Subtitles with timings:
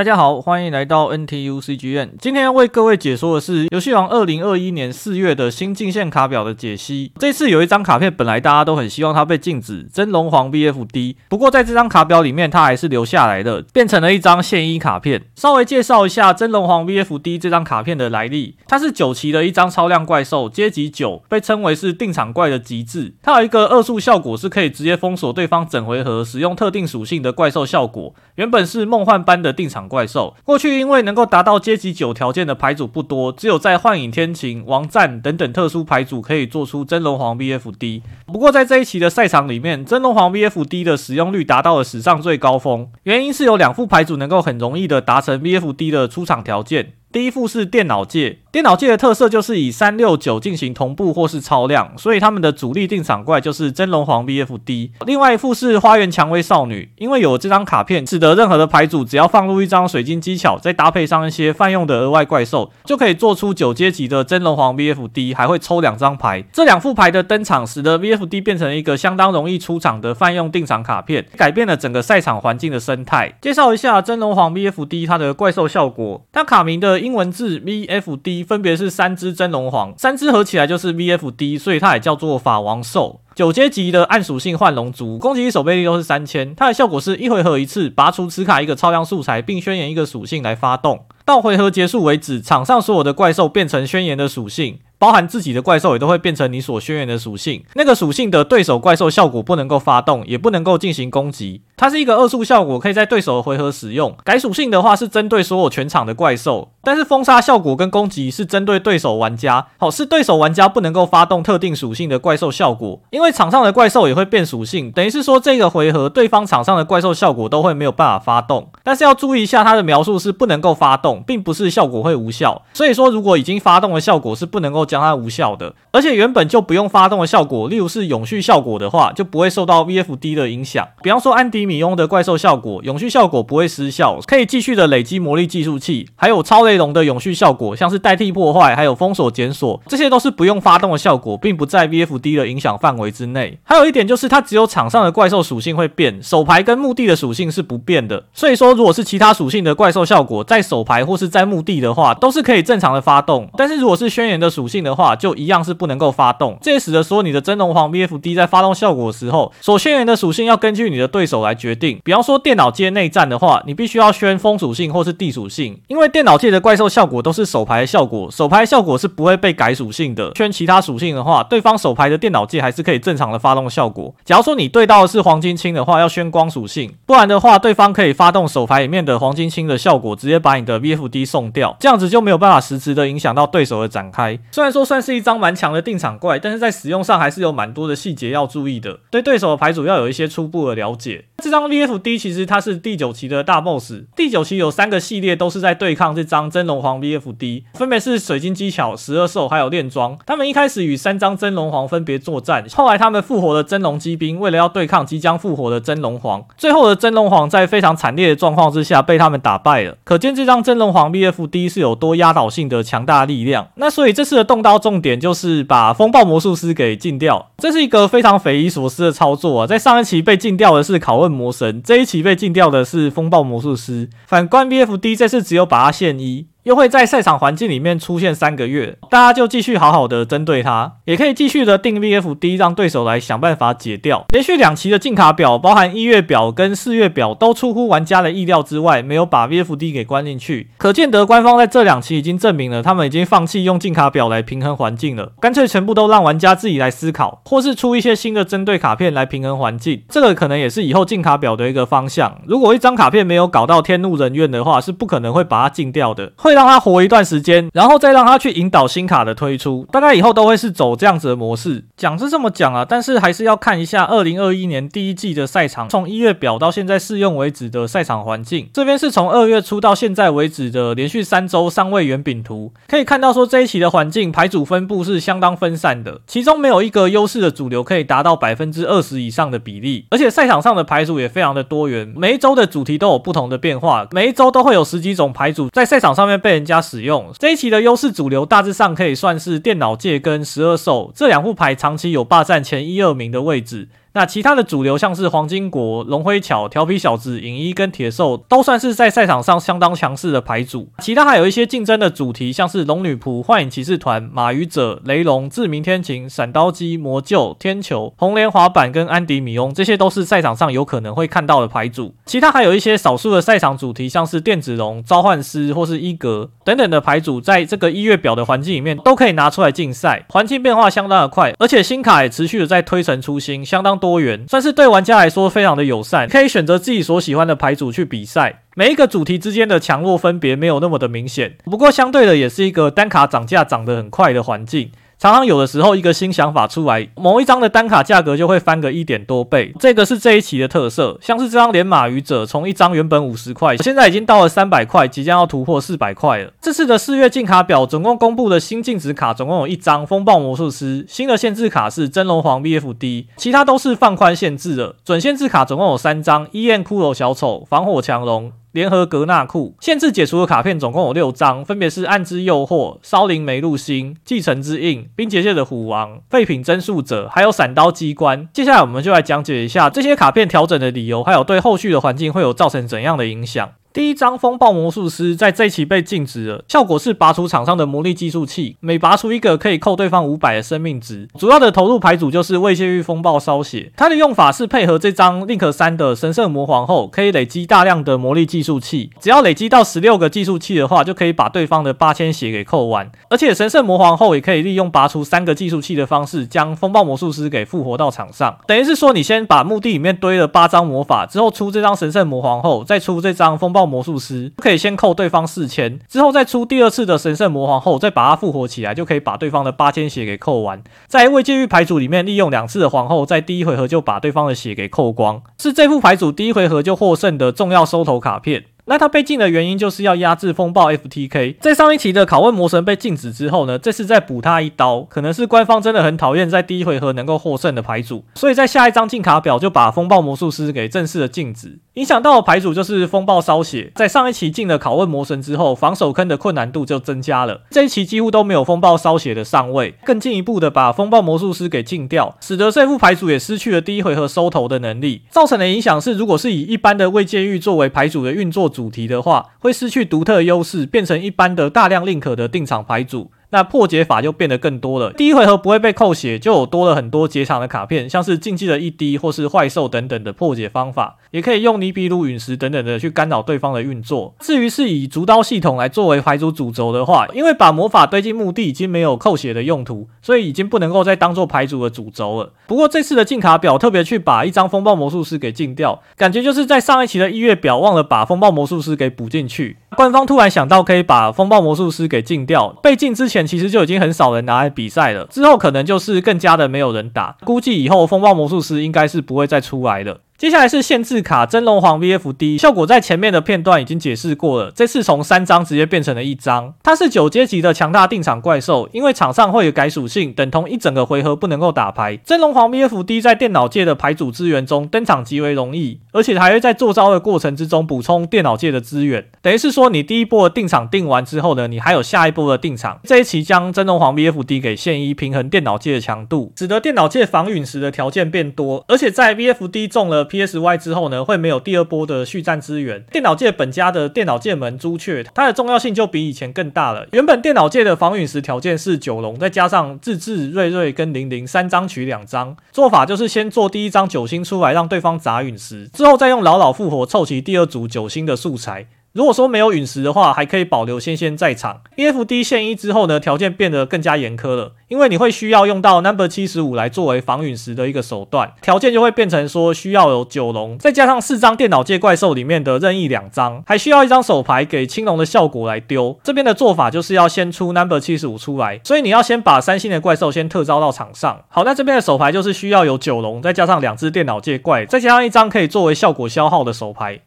[0.00, 2.12] 大家好，欢迎来到 NTU CGM。
[2.18, 7.12] 今天要为各位解说的是游戏王二零二一年四月的新禁限卡表的解析。
[7.18, 11.16] 这次有一张卡片，本来大家都很希望它被禁止，真龙皇 VFD。
[11.28, 15.22] 不过在这张卡表里面，它还是留下来的，变成了一张现衣卡片。
[15.36, 18.56] 稍微介绍一下真龙皇 VFD 这张卡片的来历。
[18.66, 23.12] 它是九期的一张超量怪兽，阶级九，被称为是定场怪的极致。
[23.22, 28.14] 它有一个二速效果，是可以直接封锁对方整回合使用特定属性的怪兽效果。
[28.36, 29.89] 原本是梦幻般的定场。
[29.90, 38.02] 怪兽过去因为能够达到阶级九条件的牌组不多，只有在幻影天晴、王战等等特殊牌组可以做出真龙皇 VFD。
[38.26, 46.92] 不过在这一期的赛场里面，真龙皇 VFD 的使用率达到了史上最高峰，原因是有两副牌组能够很容易的达成 VFD 的出场条件。
[47.12, 54.90] 第一副是电脑界，电脑界的特色就是以三六九进行同步或是超量，所以他们的主力定场怪就是真龙皇 VFD。
[55.04, 66.44] 另外一副是花园蔷薇少女，因为有这张卡片，使得任何的牌组只要放入一张水晶技巧，再搭配上一些泛用的额外怪兽，就可以做出九阶级的真龙皇 VFD，还会抽两张牌。
[66.52, 73.36] 这两副牌的登场，使得 VFD 变成一个相当容易出场的泛用定场卡片，改变了整个赛场环境的生态。
[73.42, 76.99] 介绍一下真龙皇 VFD 它的怪兽效果，它卡名的。
[77.00, 83.20] 英文字 VFD 分别是三只真龙皇，三只合起来就是 VFD，所以它也叫做法王兽。
[83.34, 86.54] 九阶级的暗属性幻龙族，攻击力、守备力都是三千。
[86.54, 91.06] 它的效果是一回合一次，拔除此卡一个超量素材，并宣言一个属性来发动。
[91.24, 94.80] 到回合结束为止，场上所有的怪兽变成宣言的属性。
[94.98, 101.62] 包含自己的怪兽也都会变成你所宣言的属性，那个属性的对手怪兽效果不能够发动，也不能够进行攻击。
[101.74, 104.14] 它是一个二速效果，可以在对手的回合使用。
[104.22, 109.68] 改属性的话是针对所有全场的怪兽，但是封杀效果跟攻击是针对对手玩家。
[109.78, 118.68] 好，是对手玩家不能够发动特定属性的怪兽效果，因为场上的怪兽也会变属性，等于是说这个回合对方场上的怪兽效果都会没有办法发动。
[118.82, 122.62] 但是要注意一下，它的描述是不能够发动，并不是效果会无效。
[122.74, 124.80] 所以说，如果已经发动的效果是不能够。
[124.90, 130.84] 将它无效的，而且原本就不用发动的效果，例如是永续效果的话，就不会受到 VFD 的影响。
[131.00, 136.08] 比方说安迪米翁的怪兽效果，永续效果不会失效，可以继续的累积魔力计数器。
[136.16, 143.58] 还有超雷龙的永续效果，像是代替破坏，还有封锁检索，这些都是不用发动的效果，并不在 VFD 的影响范围之内。
[143.62, 148.24] 还有一点就是，它只有场上的怪兽属性会变，手牌跟墓地的属性是不变的。
[148.32, 153.48] 所以说，如果是其他属性的怪兽效果，在手牌或是在墓地的话，都是可以正常的发动。
[153.56, 161.98] 但是如果是宣言的属性，的话就一样是不能够发动，这也使得说你的真龙皇 VFD 在发动效果的时候，所宣言的属性要根据你的对手来决定。
[162.04, 170.30] 比方说电脑界内战的话，你必须要宣风属性或是地属性，因为电脑界的怪兽效果都是手牌的效果，手牌效果是不会被改属性的。
[170.32, 174.14] 圈其他属性的话，对方手牌的电脑界还是可以正常的发动效果。
[174.24, 184.38] 假如说你对到的是黄金青的话，要宣光属性，不然的话，对方可以发动手牌里面的黄金青的效果，直接把你的 VFD 送掉，这样子就没有办法实质的影响到对手的展开。
[184.52, 191.24] 虽然说算是一张蛮强的定场怪，但是在使用上还是有蛮多的细节要注意的，对对手的牌组要有一些初步的了解。
[191.40, 200.18] 这张 VFD 其实它是第九期的大 BOSS，第九期有三个系列都是在对抗这张真龙皇 VFD，分别是水晶技巧、十二兽还有炼装。
[200.26, 209.96] 他们一开始与三张真龙皇分别作战，后来他们复活了真龙机兵，为了要对抗即将复活的真龙皇，最后的真龙皇在非常惨烈的状况之下被他们打败了。
[210.04, 213.68] 可见这张真龙皇 VFD 是有多压倒性的强大力量。
[213.76, 219.66] 那所以这次的动刀重点就是把风暴魔术师给禁掉，这是一个非常匪夷所思的操作啊！
[219.66, 224.08] 在上一期被禁掉的是拷问魔神，这一期被禁掉的是风暴魔术师。
[224.26, 226.46] 反观 BFD 这次只有把他现一。
[226.64, 234.26] 又会在赛场环境里面出现三个月，大家就继续好好的针对它，也可以继续的定 VFD，让对手来想办法解掉。
[234.30, 240.70] 连续两期的禁卡表，包含一月表跟四月表，都出乎玩家的意料之外，没有把 VFD 给关进去。
[240.76, 250.02] 可见得官方在这两期已经证明了，他们已经放弃用禁卡表来平衡环境了，干脆全部都让玩家自己来思考，或是出一些新的针对卡片来平衡环境。
[250.08, 252.40] 这个可能也是以后禁卡表的一个方向。
[252.46, 256.32] 如果一张卡片没有搞到天怒人怨的话，是不可能会把它禁掉的。
[256.36, 261.86] 会让他活一段时间，然后再让他去引导新卡的推出，大概以后都会是走这样子的模式。
[261.96, 268.68] 讲是这么讲啊，但是还是要看一下二零二一年第一季的赛场，从一月表到现在试用为止的赛场环境。
[268.74, 287.30] 这边是从二月初到现在为止的连续三周上位圆饼图，可以看到说这一期的环境牌组分布是相当分散的，其中没有一个优势的主流可以达到百分之二十以上的比例，而且赛场上的牌组也非常的多元，每一周的主题都有不同的变化，每一周都会有十几种牌组在赛场上面被人家使用。
[287.38, 293.88] 这一期的优势主流大致上可以算是电脑界跟十二兽这两副牌长期有霸占前一二名的位置。
[294.12, 300.88] 那其他的主流像是黄金国、龙辉桥、调皮小子、影一跟铁兽，都算是在赛场上相当强势的牌组。
[300.98, 312.14] 其他还有一些竞争的主题，像是龙女仆、幻影骑士团、马鱼者、雷龙、志明天晴、闪刀机、魔鷲、天球、红莲滑板跟安迪米翁，这些都是赛场上有可能会看到的牌组。
[312.26, 320.26] 其他还有一些少数的赛场主题，像是电子龙、召唤师或是伊格等等的牌组，在这个一月表的环境里面都可以拿出来竞赛。
[320.28, 328.62] 环境变化相当的快，而且新卡也持续的在推陈出新，相当多元，算是对玩家来说非常的友善，可以选择自己所喜欢的牌组去比赛。
[328.74, 334.90] 每一个主题之间的强弱分别没有那么的明显，不过相对的也是一个单卡涨价涨得很快的环境。
[335.20, 339.70] 常常有的时候，一个新想法出来，某一张的单卡价格就会翻个一点多倍。
[339.78, 346.50] 这个是这一期的特色，像是这张连马语者，从一张原本五十块，现在已经到了三百块，即将要突破四百块了。
[346.62, 354.96] 这次的四月竞卡表总共公布的新禁止卡总共有一张风暴魔术师，新的限制卡是真龙皇 VFD，其他都是放宽限制的。
[355.04, 358.50] 准限制卡总共有三张，伊恩骷髅小丑、防火强龙。
[358.72, 368.48] 联合格纳库限制解除的卡片总共有六张，分别是暗之诱惑、烧灵梅露星、继承之印、冰结界的虎王、废品增速者，还有闪刀机关。
[368.52, 373.70] 接下来我们就来讲解一下这些卡片调整的理由，还有对后续的环境会有造成怎样的影响。
[373.92, 381.26] 第一张风暴魔术师在这一期被禁止了，效果是拔除场上的魔力计数器，每拔出一个可以扣对方五百的生命值。
[381.36, 393.10] 主要的投入牌组就是慰藉欲风暴烧血，它的用法是配合这张 Link 三的神圣魔皇后，可以累积大量的魔力计数器，只要累积到十六个计数器的话，就可以把对方的八千血给扣完。
[393.28, 398.56] 而且神圣魔皇后也可以利用拔出三个计数器的方式，将风暴魔术师给复活到场上。
[398.68, 403.79] 等于是说，你先把墓地里面堆了八张魔法，之后出这张神圣魔皇后，再出这张风暴。
[403.86, 410.82] 魔术师可以先扣对方四千，之后再出第二次的神圣魔皇后，再把它复活起来，就可以把对方的八千血给扣完。
[411.06, 418.64] 在未界域牌组里面，利用两次的皇后，在第一回合就把对方的血给扣光，是这副牌组第一回合就获胜的重要收头卡片。
[418.90, 421.54] 那他被禁的原因就是要压制风暴 FTK。
[421.60, 431.78] 在上一期的拷问魔神被禁止之后呢，这次再补他一刀，可能是官方真的很讨厌在第一回合能够获胜的牌组，所以在下一张禁卡表就把风暴魔术师给正式的禁止。
[431.94, 437.60] 影响到的牌组就是风暴烧血，在上一期禁了拷问魔神之后，防守坑的困难度就增加了。
[437.70, 445.22] 这一期几乎都没有风暴烧血的上位，更进一步的把风暴魔术师给禁掉，使得这副牌组也失去了第一回合收头的能力。
[445.30, 453.30] 造成的影响是，如果是以一般的未监狱作为牌组的运作组主题的话，会失去独特优势，变成一般的大量令可的定场牌组。
[453.50, 455.12] 那破解法就变得更多了。
[455.12, 464.34] 第一回合不会被扣血，就有多了很多解场的卡片，像是禁忌的一滴或是坏兽等等的破解方法，也可以用尼比鲁陨石等等的去干扰对方的运作。
[464.40, 472.52] 至于是以竹刀系统来作为牌组主轴的话，因为把魔法堆进墓地已经没有扣血的用途，所以已经不能够再当做牌组的主轴了。
[472.66, 479.78] 不过这次的禁卡表特别去把一张风暴魔术师给禁掉，感觉就是在上一期的一月表忘了把风暴魔术师给补进去。
[479.96, 490.20] 官方突然想到可以把风暴魔术师给禁掉，被禁之前其实就已经很少人拿来比赛了，之后可能就是更加的没有人打，估计以后风暴魔术师应该是不会再出来了。
[490.40, 496.72] 接下来是限制卡真龙皇 VFD，效果在前面的片段已经解释过了，这次从三张直接变成了一张。
[496.82, 502.16] 它是九阶级的强大定场怪兽，因为场上会有改属性，等同一整个回合不能够打牌。
[502.16, 512.98] 真龙皇 VFD 在电脑界的牌组资源中登场极为容易，而且还会在做招的过程之中补充电脑界的资源，等于是说你第一波的定场定完之后呢，你还有下一波的定场。
[513.04, 520.26] 这一期将真龙皇 VFD 给限一，平衡电脑界的强度，使得电脑界防陨石的条件变多，而且在 VFD 中了。
[520.30, 523.02] PSY 之后呢，会没有第二波的续战资源。
[523.10, 527.06] 电脑界本家的电脑界门朱雀，它的重要性就比以前更大了。
[527.12, 538.86] 原本电脑界的防陨石条件是九龙，再加上自制瑞瑞跟零零三张取两张，做法就是先做第一张九星出来，让对方砸陨石，之后再用老老复活凑齐第二组九星的素材。
[539.12, 541.80] 如果说没有陨石的话，还可以保留仙仙在场。
[541.96, 556.16] VFD 限一之后呢，条件变得更加严苛了，因为你会需要用到 Number 七十五来作为防陨石的一个手段，条件就会变成说需要有九龙，再加上四张电脑界怪兽里面的任意两张，还需要一张手牌给青龙的效果来丢。
[556.22, 561.42] 这边的做法就是要先出 Number 七十五出来，所以你要先把三星的怪兽先特招到场上。
[561.48, 567.22] 好，那这边的手牌就是需要有九龙，再加上两只电脑界怪，再加上一张可以作为效果消耗的手牌。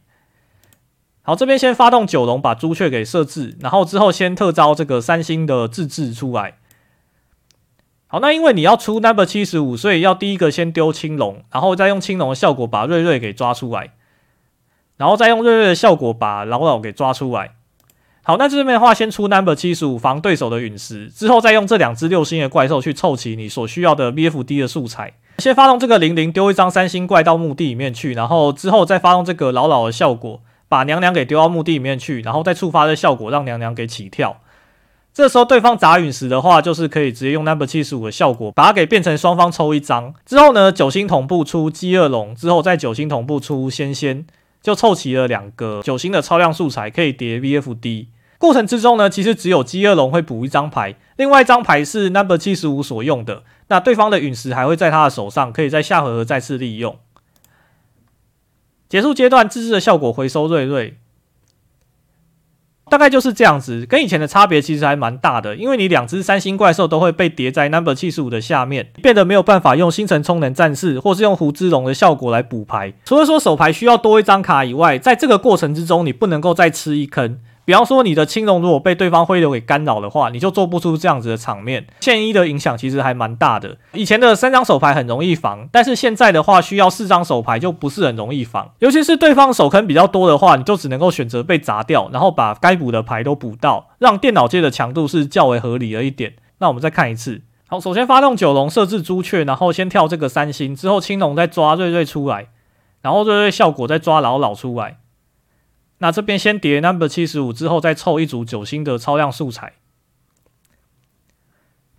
[1.26, 6.58] 好，这边先发动九龙，把朱雀给设置，然后之后先特招这个三星的自制出来。
[8.06, 13.94] 好，那因为你要出 number 七十五，所以要第一个先丢青龙，然后再用青龙的效果把瑞瑞给抓出来，
[14.98, 17.52] 然后再用瑞瑞的效果把老老给抓出来。
[18.22, 25.14] 好，那这边的话先出 number 七十五防对手的陨石，之后再用这两只六星的怪兽去凑齐你所需要的 BFD 的素材。
[25.38, 34.40] 先发动这个零零，丢一张三星怪到墓地里面去，然后之后再发动这个老老的效果，把娘娘给丢到墓地里面去，然后再触发这效果，让娘娘给起跳。
[35.12, 40.12] 这时候对方砸陨石的话，就是可以直接用 Number 75的效果，把它给变成双方抽一张。
[40.26, 44.26] 之后呢，九星同步出饥饿龙，之后再九星同步出仙仙，
[44.60, 48.06] 就凑齐了两个九星的超量素材，可以叠 VFD。
[48.38, 53.44] 过程之中呢，其实只有饥饿龙会补一张牌，另外一张牌是 Number 75所用的。
[53.68, 56.98] 那对方的陨石还会在他的手上，可以在下回合再次利用。
[58.94, 60.96] 结束阶段，自制的效果回收瑞瑞，
[62.88, 63.84] 大概就是这样子。
[63.84, 72.94] 跟以前的差别其实还蛮大的，因为你两只三星怪兽都会被叠在 Number 七十五的下面，变得没有办法用星辰充能战士或是用胡之龙的效果来补牌。
[73.04, 77.40] 除了说手牌需要多一张卡以外，在这个过程之中，你不能够再吃一坑。
[77.64, 81.86] 比方说，你的青龙如果被对方灰流给干扰的话，你就做不出这样子的场面。
[82.00, 83.78] 现一的影响其实还蛮大的。
[83.92, 88.70] 以前的三张手牌很容易防，但是现在的话，需要四张手牌就不是很容易防。
[88.80, 96.34] 尤其是对方手坑比较多的话，你就只能够选择被砸掉，然后把该补的牌都补到，让电脑界的强度是较为合理了一点。
[96.58, 97.40] 那我们再看一次。
[97.66, 102.48] 好，首先发动九龙，设置朱雀，然后先跳这个三星，之后青龙再抓瑞瑞出来，
[103.00, 104.98] 然后瑞瑞效果再抓老老出来。
[105.98, 109.74] 那这边先叠 number 七十五，之后再凑一组九星的超量素材。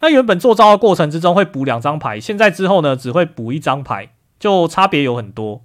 [0.02, 5.64] 那原本做招的过程之中会补两张牌，现在之后呢，只会补一张牌，就差别有很多。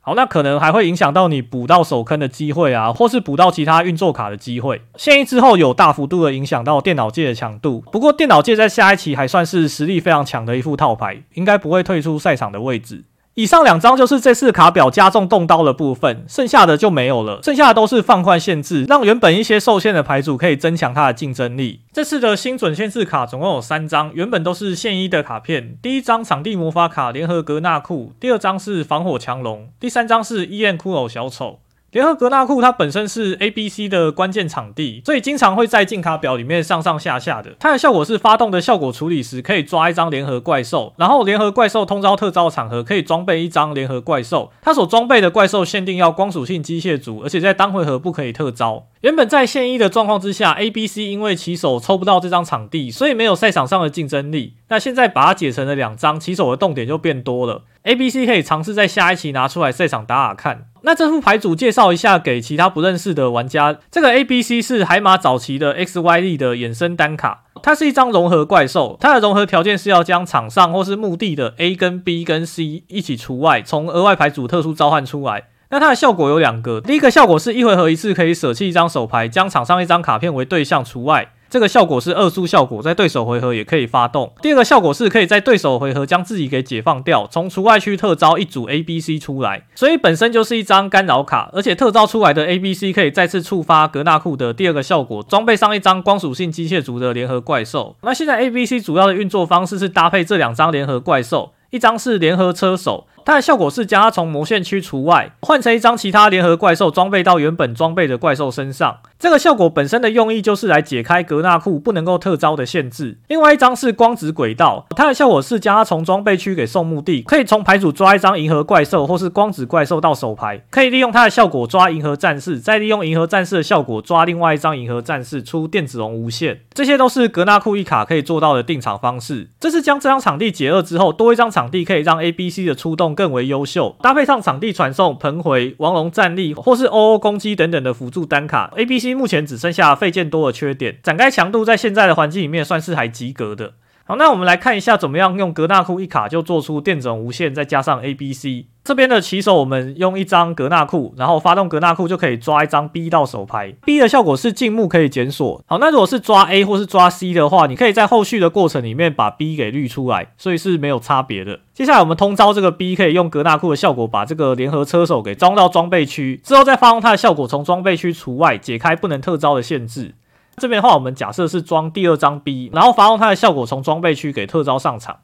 [0.00, 4.82] 好，那可能还会影响到你补到手坑的机会啊，或是补到其他运作卡的机会。
[4.96, 13.04] 现役之后有大幅度的影响到电脑界的强度，不过电脑界在下一期还算是实力非常强的一副套牌，应该不会退出赛场的位置。
[13.36, 17.40] 以上两张就是这次卡表加重动刀的部分，剩下的就没有了。
[17.42, 21.80] 剩下的都是放宽限制，让原本一些受限的牌组可以增强它的竞争力。
[21.92, 25.76] 这次的新准限制卡总共有三张，原本都是现一的卡片。
[25.82, 31.58] 第一张场地魔法卡联合格纳库，第二张是防火强龙，第三张是医院骷髅小丑。
[31.94, 37.54] 联合格纳库它本身是 A B C 的关键场地，所以经常会在进卡表里面上上下下的。
[37.60, 44.50] 它的效果是发动的效果处理时可以抓一张联合怪兽，然后联合怪兽通招特招场合可以装备一张联合怪兽。
[44.60, 48.86] 它所装备的怪兽限定要光属性机械族，而且在当回合不可以特招。
[49.02, 54.54] 原本在现一的状况之下，A B C 因为棋手抽不到这张场地，所以没有赛场上的竞争力。
[54.68, 57.62] 那现在把它解成了两张，棋手的动点就变多了。
[57.84, 60.66] A B C 可以尝试在下一期拿出来赛场打打看。
[60.86, 63.78] 那这副牌组介绍一下给其他不认识的玩家。
[63.90, 68.98] 这个 A B C 是海马早期的 X Y Z 的衍生单卡，它是一张融合怪兽。
[69.00, 75.44] 它的融合条件是要将场上或是墓地的 A 跟 B 跟 C 一起除外，从额外牌组特殊召唤出来。
[75.70, 81.32] 那它的效果有两个，第一个效果是一回合一次可以舍弃一张手牌，将场上一张卡片为对象除外。
[81.54, 84.32] 这个效果是二速效果，在对手回合也可以发动。
[84.42, 97.94] 第二个效果是可以在对手回合将自己给解放掉，从除外区特招一组 A、B、C 出来，所以本身就是一张干扰卡，而且特招出来的 A、B、C 可以再次触发格纳库的第二个效果，装备上一张光属性机械族的联合怪兽。
[98.02, 103.06] 那现在 A、B、C 主要的运作方式是搭配这两张联合怪兽，一张是联合车手。
[103.24, 108.98] 它的效果是将它从魔线区除外，换成一张其他联合怪兽装备到原本装备的怪兽身上。
[109.18, 113.18] 这个效果本身的用意就是来解开格纳库不能够特招的限制。
[113.28, 126.60] 另外一张是光子轨道，它的效果是将它从装备区给送墓地，可以从牌组抓一张银河怪兽或是光子怪兽到手牌，可以利用它的效果抓银河战士，再利用银河战士的效果抓另外一张银河战士出电子龙无限。
[126.74, 129.48] 这些都是格纳库一卡可以做到的定场方式。
[129.58, 133.13] 这是将这张场地解二之后，多一张场地可以让 A、B、C 的出动。
[133.14, 143.74] 更为优秀，搭配上场地传送、喷回、王龙战力或是 OO 攻击等等的辅助单卡，A、B、C 目前只剩下费剑多的缺点，展开强度在现在的环境里面算是还及格的。
[144.06, 148.66] 好，那我们来看一下怎么样用格纳库一卡就做出电整无限，再加上 A、B、C。
[148.84, 153.72] 这边的棋手，我们用一张格纳库，然后发动格纳库就可以抓一张 B 到手牌。
[153.86, 155.64] B 的效果是进墓可以检索。
[155.66, 161.60] 好，那如果是抓 A 或是抓 C 的话，你可以在后续的过程里面把 B 给滤出来，所以是没有差别的。
[161.72, 170.14] 接下来我们通招这个 B，可以用格纳库的效果把这个联合车手给装到装备区，之后再发动它的效果从装备区除外，解开不能特招的限制。
[170.56, 175.20] 这边的话，我们假设是装第二张 B，然后发动它的效果从装备区给特招上场。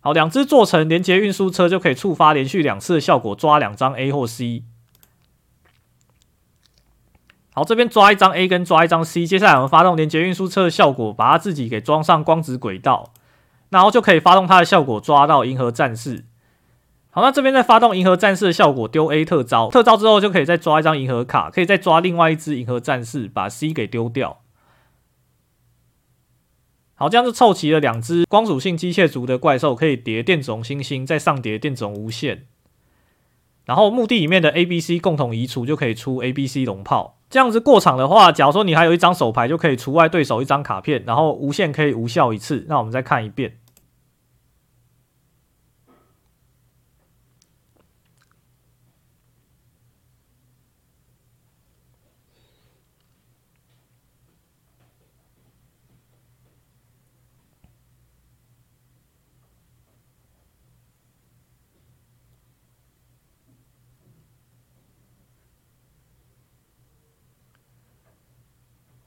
[0.00, 4.62] 好，两只做成连接运输车就可以触发连续两次的效果，抓两张 A 或 C。
[7.52, 13.12] 好，这边抓一张 A 跟抓一张 C，接下来我们发动连接运输车的效果，把它自己给装上光子轨道，
[13.70, 16.24] 然后就可以发动它的效果，抓到银河战士。
[17.16, 24.42] 好，那这边再发动银河战士的效果，丢 A 特招，特招之后就可以再抓一张银河卡，可以再抓另外一只银河战士，把 C 给丢掉。
[26.94, 32.44] 好，这样就凑齐了两只光属性机械族的怪兽，可以叠电子红猩猩，再上叠电子红无限。
[33.64, 37.16] 然后墓地里面的 A、B、C 共同移除，就可以出 A、B、C 龙炮。
[37.30, 42.66] 这样子过场的话，假如说你还有一张手牌，就可以除外对手一张卡片，然后无限可以无效一次。
[42.68, 43.56] 那我们再看一遍。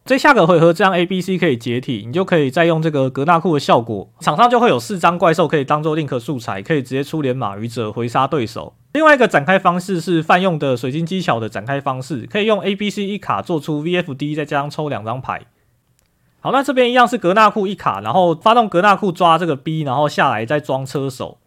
[0.10, 8.74] 所以下个回合这样 A、B、C 可以解体，你就可以再用这个格纳库的效果，场上就会有四张怪兽可以当做 link 素材，可以直接出连马鱼者回杀对手。
[8.94, 15.44] 另外一个展开方式是泛用的水晶技巧的展开方式，可以用 A、B、C 一卡做出 VFD，再加上抽两张牌。
[16.40, 21.38] 好，那这边一样是格纳库一卡，然后发动格纳库抓这个 B，然后下来再装车手。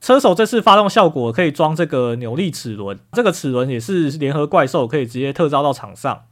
[0.00, 6.22] 车手这次发动效果可以装这个扭力齿轮，这个齿轮也是联合怪兽，可以直接特招到场上。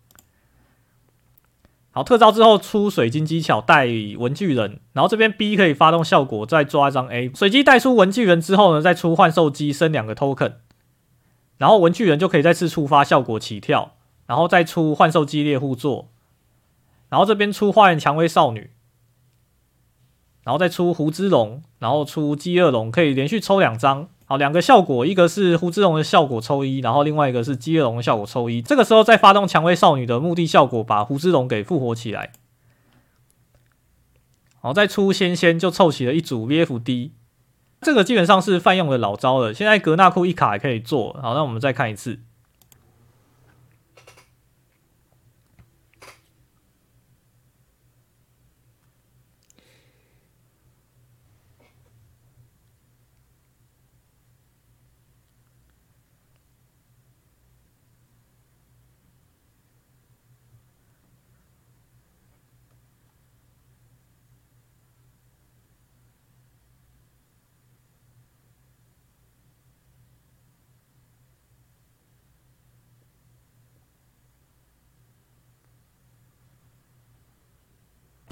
[1.98, 3.88] 好，特招之后出水晶机巧带
[4.18, 7.28] 文具人，然后这边 B 可以发动效果，再抓一张 A。
[7.34, 10.52] 随机带出文具人之后呢，再出幻兽机升两个 token，
[11.56, 16.10] 然后文具人就可以再次触发效果起跳，然后再出幻兽机猎户座，
[17.08, 18.70] 然后这边出花园蔷薇少女，
[20.44, 24.08] 然后再出胡之龙，然后出饥饿龙，可以连续抽两张。
[24.28, 28.60] 好，两个效果，一个是胡之龙的效果抽一，然后另外一个是饥饿龙的效果抽一。
[28.60, 32.32] 这个时候再发动蔷薇少女的目的效果，把胡之龙给复活起来。
[34.60, 37.12] 好，再出仙仙就凑齐了一组 VFD。
[37.80, 41.18] 这个基本上是泛用的老招了，现在格纳库一卡也可以做。
[41.22, 42.20] 好，那我们再看一次。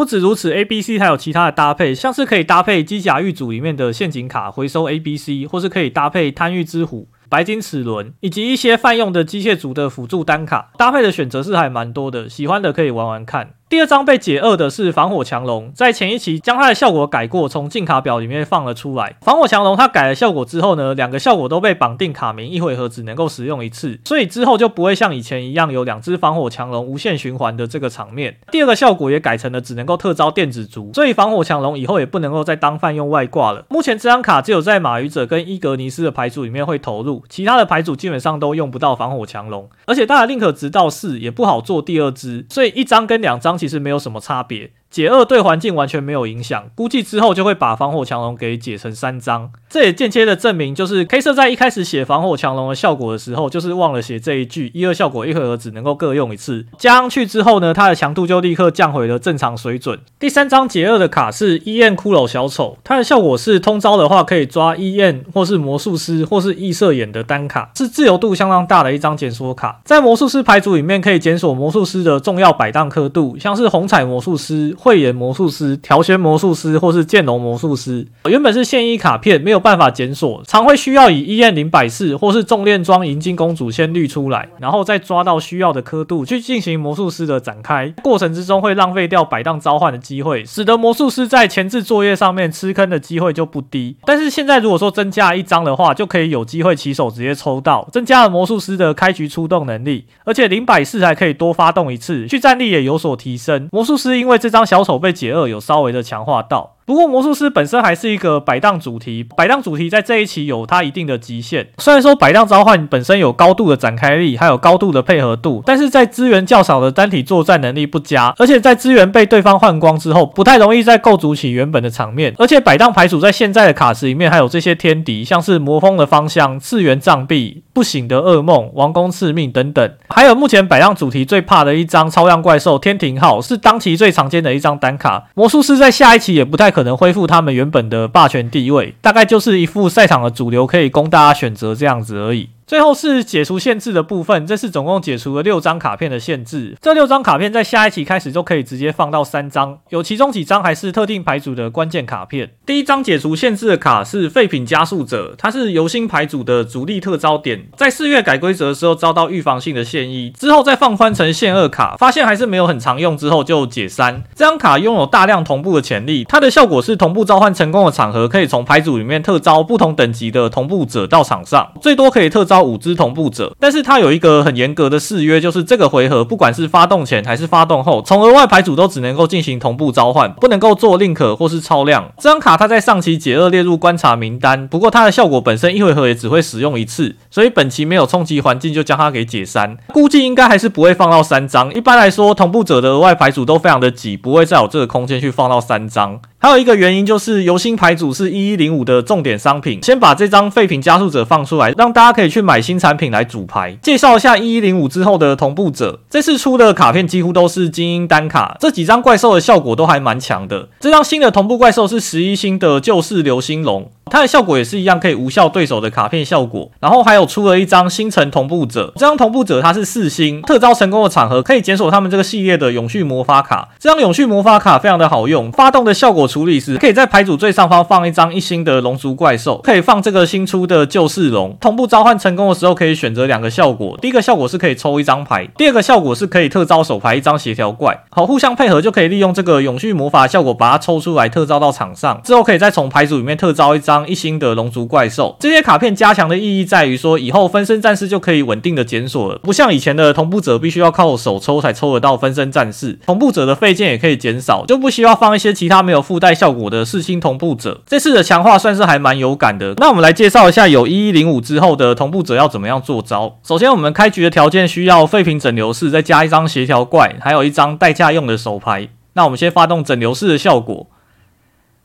[0.06, 13.54] 不止如此，A、B、C 还有其他的搭配，像是可以搭配机甲狱组里面的陷阱卡回收 A、B、C，或是可以搭配贪欲之虎、白金齿轮，以及一些泛用的机械组的辅助单卡，搭配的选择是还蛮多的，喜欢的可以玩玩看。
[13.68, 19.16] 第二张被解二的是防火强龙，在前一期将它的效果改过，从禁卡表里面放了出来。
[19.20, 28.36] 防火强龙它改了效果之后呢，两个效果都被绑定卡名，一回合只能够使用一次，所以之后就不会像以前一样有两只防火强龙无限循环的这个场面。
[28.52, 33.64] 第二个效果也改成了只能够特招电子族，所以防火强龙以后也不能够再当泛用外挂了。
[33.68, 44.42] 目前这张卡只有在马鱼者跟伊格尼斯的牌组里面会投入，其他的牌组基本上都用不到防火强龙，而且它的 link 值到四也不好做第二只，所以一张跟两张其实没有什么差。
[44.42, 44.72] 别。
[44.90, 49.50] 解二对环境完全没有影响，估计之后就会把防火强龙给解成三张。
[49.68, 56.64] 这也间接的证明，就是 K 社在一开始写防火强龙的效果的时候，就是忘了写这一句：一二效果一回合只能够各用一次。
[56.78, 59.98] 加上去之后呢，它的强度就立刻降回了正常水准。
[60.18, 69.80] 第三张解二的卡是 EN 骷髅小丑，它的效果是通招的话可以抓 EN 或是魔术师或是异色眼的单卡，是自由度相当大的一张检索卡。
[69.84, 74.74] 在魔术师牌组里面可以检索魔术师的重要摆荡刻度，像是红彩魔术师。
[74.78, 87.92] 慧眼魔术师、调弦魔术师或是剑龙魔术师，原本是现役卡片，没有办法检索，常会需要以 EN 零百四或是重炼装银金公主先滤出来，然后再抓到需要的刻度去进行魔术师的展开。
[88.02, 93.96] 过程之中会浪费掉摆荡召唤的机会，使得魔术师在前置作业上面吃坑的机会就不低。
[94.04, 103.68] 但是现在如果说增加一张的话，就可以有机会起手直接抽到，增加了魔术师的开局出动能力，而且零百四还可以多发动一次，去战力也有所提升。
[103.70, 104.86] 魔术师因为这张小。
[104.86, 106.75] 丑被解二，有稍微的强化到。
[106.86, 111.66] 不过魔术师本身还是一个摆荡主题，摆荡主题在这一期有它一定的极限。
[111.78, 122.32] 虽然说摆荡召唤本身有高度的展开力，还有高度的配合度，但是在资源较少的单体作战能力不佳，而且在资源被对方换光之后，不太容易再构筑起原本的场面。
[122.38, 135.24] 而且摆荡牌组在现在的卡池里面还有这些天敌，像是魔风的芳香、次元障壁、不醒的噩梦、王宫赐命等等，还有目前摆荡主题最怕的一张超量怪兽天庭号，是当期最常见的一张单卡。
[135.34, 142.50] 魔术师在下一期也不太可能恢复他们原本的霸权地位，大概就是一副赛场的主流，可以供大家选择这样子而已。
[142.66, 146.76] 最后是解除限制的部分，这次总共解除了六张卡片的限制。
[146.82, 152.50] 这六张卡片在下一期开始就可以直接放到三张，有其中几张还是特定牌组的关键卡片。
[152.66, 164.24] 第一张解除限制的卡是废品加速者，它是游星牌组的主力特招点，在四月改规则的时候遭到预防性的限一，之后再放宽成限二卡，发现还是没有很常用，之后就解三。
[164.34, 172.55] 这张卡拥有大量同步的潜力，它的效果是同步召唤成功的场合，可以从牌组里面特招不同等级的同步者到场上，最多可以特招。
[172.62, 182.10] 五只同步者，但是它有一个很严格的誓约，就是这个回合不管是发动前还是发动后，从额外牌组都只能够进行同步召唤，不能够做 link 或是超量。
[182.18, 191.72] 这张卡它在上期解二列入观察名单，不过它的效果本身一回合也只会使用一次，所以本期没有冲击环境就将它给解三，估计应该还是不会放到三张。
[191.74, 196.20] 一般来说，同步者的额外牌组都非常的挤，不会再有这个空间去放到三张。
[196.38, 203.76] 还有一个原因就是游星牌组是一一零五的重点商品，先把这张废品加速者放出来，让大家可以去买新产品来组牌。
[203.82, 210.68] 介绍一下一一零五之后的同步者，这次出的卡片几乎都是精英单卡，这几张怪兽的效果都还蛮强的。
[210.78, 213.90] 这张新的同步怪兽是十一星的救世流星龙。
[214.08, 216.70] 它的效果也是一样，可以无效对手的卡片效果。
[216.78, 223.70] 然后还有出了一张星辰同步者，这张同步者它是四星，特招成功的场合可以检索他们这个系列的永续魔法卡。
[223.80, 231.56] 这张永续魔法卡非常的好用，发动的效果处理时，可以在牌组最上方放一张一星的龙族怪兽，可以放这个新出的救世龙。
[231.60, 238.04] 同步召唤成功的时候，可以选择两个效果，第一个效果是可以抽一张牌，第二个效果是可以特招手牌一张协调怪。
[238.10, 243.96] 好，互相配合就可以利用这个永续魔法效果把它抽出来，特招到场上之后，可以再从牌组里面特招一张。
[244.06, 257.80] 一星的龙族怪兽，这些卡片加强的意义在于说，以后分身战士就可以稳定的检索了，不像以前的同步者必须要靠手抽才抽得到分身战士，同步者的费件也可以减少，就不需要放一些其他没有附带效果的四星同步者。
[257.86, 259.74] 这次的强化算是还蛮有感的。
[259.78, 263.38] 那我们来介绍一下有一一零五之后的同步者要怎么样做招。
[263.42, 268.88] 首先，我们开局的条件需要废品整流式，再加一张协调怪，还有一张代驾用的手牌。
[269.14, 270.88] 那我们先发动整流式的效果。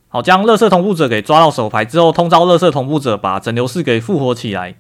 [0.10, 4.76] 好，将乐色同步者给抓到手牌之后，通招乐色同步者把整流式给复活起来。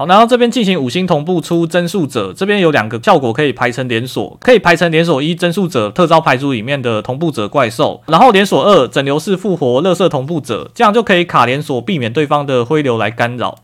[0.00, 13.58] 好，然后这边进行五星同步出增速者，这边有两个效果可以排成连锁，可以排成连锁一增速者特招牌组里面的同步者怪兽，然后连锁二整流式复活乐色同步者，这样就可以卡连锁，避免对方的灰流来干扰。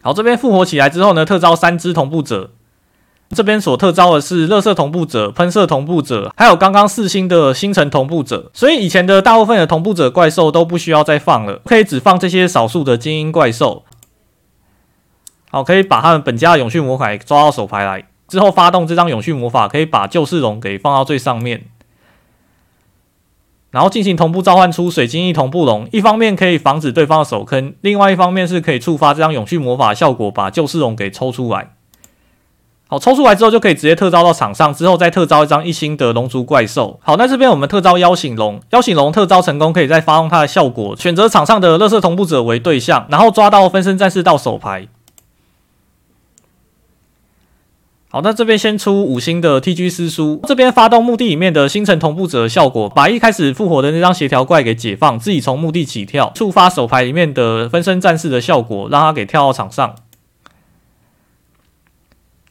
[0.00, 2.52] 好，这边复活起来之后呢，特招三只同步者。
[3.34, 13.84] 这边所特招的是乐色同步者、喷射同步者，还有刚刚四星的星辰同步者，所以以前的大部分的同步者怪兽都不需要再放了，可以只放这些少数的精英怪兽。
[15.50, 21.64] 好，可以把他们本家的永续魔法抓到手牌来，之后发动这张永续魔法，可以把救世龙给放到最上面，
[23.70, 31.72] 然后进行同步召唤出水晶翼同步龙，一方面可以防止对方的手坑，另外一方面是可以触发这张永续魔法效果，把救世龙给抽出来。
[32.92, 37.00] 好，抽出来之后就可以直接特招到场上，之后再特招一张一星的龙族怪兽。
[37.02, 44.88] 好，那这边我们特招妖醒龙，妖醒龙特招成功，可以再发动它的效果，选择场上的乐色同步者为对象，然后抓到分身战士到手牌。
[48.10, 59.94] 好，那这边先出五星的 TG 师叔，这边发动墓地里面的星辰同步者的效果，把一开始复活的那张协调怪给解放，自己从墓地起跳，触发手牌里面的分身战士的效果，让他给跳到场上。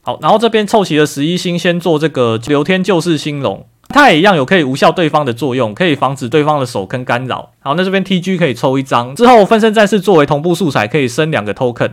[0.03, 7.51] 好，然后这边凑齐了十一星，先做这个流天救世星龙，它也一样有可以无效对方的作用，可以防止对方的手坑干扰。
[7.59, 11.91] 好，那这边 TG 可以抽一张，之后分身战士作为同步素材，可以升两个 token。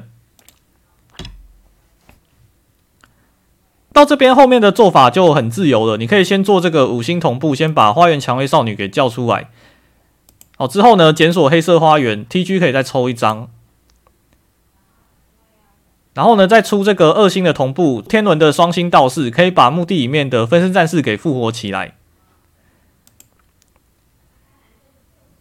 [3.93, 9.49] 到这边后面的做法就很自由了，你可以先做这个五星同步，先把花园蔷薇少女给叫出来。
[10.57, 13.49] 好，之后呢，检索黑色花园，TG 可以再抽一张。
[16.19, 21.95] 然后呢，再出这个二星的同步天轮的双星道士，可以把墓地里面的分身战士给复活起来。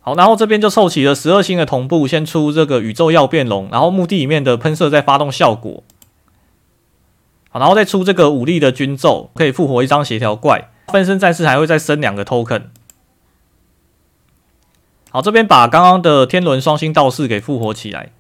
[0.02, 5.82] 好，然后这边就凑齐了十二星的同步，先出这个宇宙曜变龙，然后墓地里面的喷射再发动效果。
[7.50, 12.66] 好，然后再出这个武力的军咒，可以复活一张协调怪，分身战士还会再升两个 token。
[15.10, 18.12] 好，这边把刚刚的天轮双星道士给复活起来。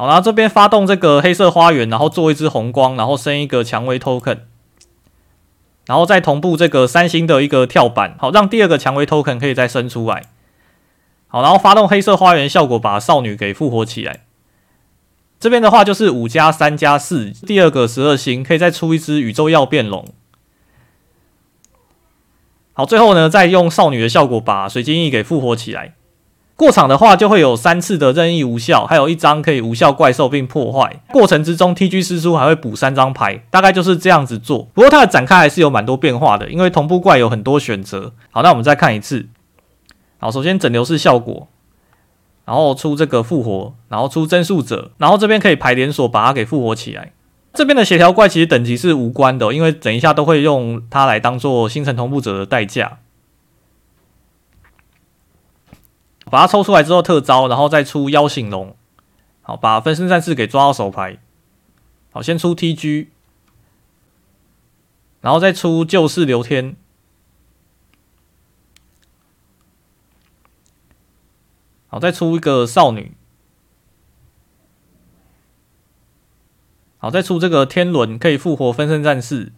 [0.00, 4.38] 好，然后这边发动这个黑色花园，然后做一只红光，然后升一个蔷薇 token，
[5.84, 10.22] 然后再同步这个三星的一个跳板，好，让第二个蔷薇 token 可以再生出来。
[11.28, 14.20] 好，然后发动黑色花园效果，把少女给复活起来。
[15.38, 20.06] 这边的话就是五加三加四，第二个十二星可以再出一只宇宙曜变龙。
[22.72, 25.92] 好，最后呢，再用少女的效果把水晶翼给复活起来。
[26.60, 31.00] 过场的话就会有三次的任意无效，还有一张可以无效怪兽并破坏。
[31.10, 34.68] 过程之中，TG 师叔还会补三张牌，大概就是这样子做。
[34.74, 38.12] 不过它的展开还是有蛮多变化的，因为同步怪有很多选择。
[38.30, 39.28] 好，那我们再看一次。
[40.18, 41.48] 好，首先整流式效果，
[42.44, 47.12] 然后出这个复活，然后出增速者，然后这边可以排连锁把它给复活起来。
[47.54, 52.98] 这边的协调怪其实等级是无关的，因为等一下都会用它来当做星辰同步者的代价。
[56.30, 58.76] 把它抽出来之后特招，然后再出妖醒龙。
[59.42, 61.18] 好，把分身战士给抓到手牌。
[62.12, 63.08] 好，先出 TG，
[65.20, 66.76] 然后再出救世流天。
[71.88, 73.16] 好，再出一个少女。
[76.98, 79.52] 好，再出这个天轮，可以复活分身战士。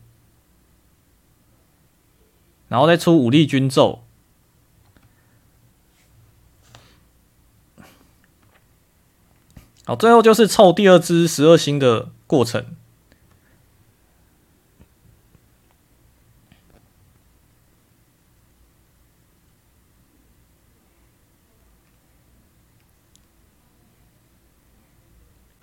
[2.68, 4.02] 然后再出武力军咒。
[9.96, 12.64] 最后就是凑第二只十二星的过程。